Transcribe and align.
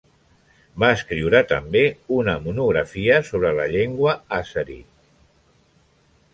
Va 0.83 0.87
escriure 0.93 1.41
també 1.51 1.83
una 2.17 2.35
monografia 2.47 3.21
sobre 3.29 3.53
la 3.61 3.69
llengua 3.79 4.17
àzeri. 4.41 4.83